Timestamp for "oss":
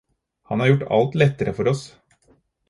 1.73-1.85